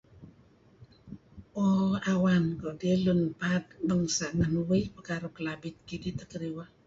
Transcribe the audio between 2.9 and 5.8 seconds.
lun paad bangsa' ngan uih karuh Kelabit